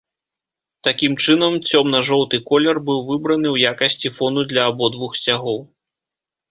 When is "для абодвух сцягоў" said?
4.55-5.59